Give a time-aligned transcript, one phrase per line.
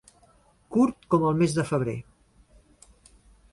[0.75, 1.97] Curt com el mes de febrer.